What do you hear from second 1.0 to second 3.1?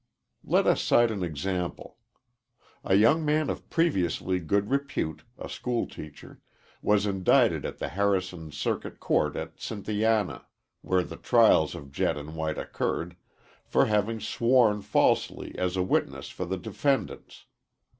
an example: A